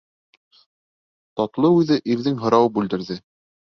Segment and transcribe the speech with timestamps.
[1.41, 3.25] Татлы уйҙы ирҙең һорауы бүлдерҙе: